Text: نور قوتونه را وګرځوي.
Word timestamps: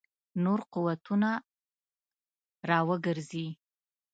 نور 0.43 0.59
قوتونه 0.73 1.31
را 2.69 2.79
وګرځوي. 2.89 3.49